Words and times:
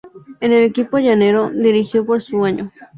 En 0.39 0.51
el 0.51 0.63
equipo 0.63 0.97
llanero, 0.97 1.51
dirigió 1.51 2.03
por 2.03 2.23
un 2.31 2.45
año. 2.47 2.71